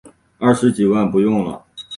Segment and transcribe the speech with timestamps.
[0.39, 1.63] 二十几万不用了